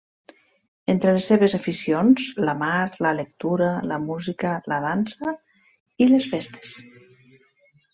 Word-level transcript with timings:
Entre 0.93 1.11
les 1.15 1.27
seves 1.31 1.55
aficions: 1.57 2.25
la 2.49 2.57
mar, 2.63 2.81
la 3.07 3.13
lectura, 3.21 3.69
la 3.93 4.01
música, 4.09 4.57
la 4.75 4.83
dansa 4.89 5.39
i 6.07 6.13
les 6.13 6.33
festes. 6.37 6.79